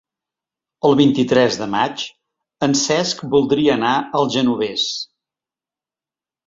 [0.87, 2.07] El vint-i-tres de maig
[2.69, 4.89] en Cesc voldria anar al Genovés.